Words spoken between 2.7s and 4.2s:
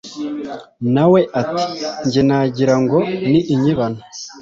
ngo ni inyibano!